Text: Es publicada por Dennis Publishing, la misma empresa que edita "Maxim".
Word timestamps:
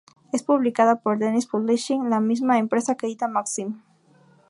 Es 0.33 0.41
publicada 0.41 0.95
por 0.95 1.19
Dennis 1.19 1.45
Publishing, 1.45 2.09
la 2.09 2.19
misma 2.19 2.57
empresa 2.57 2.95
que 2.95 3.05
edita 3.05 3.27
"Maxim". 3.27 3.83